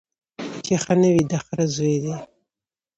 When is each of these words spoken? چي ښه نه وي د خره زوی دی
چي 0.65 0.73
ښه 0.83 0.93
نه 1.01 1.09
وي 1.13 1.23
د 1.31 1.33
خره 1.43 1.65
زوی 1.75 1.95
دی 2.03 2.15